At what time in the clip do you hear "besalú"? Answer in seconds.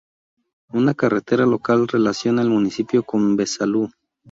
3.35-3.91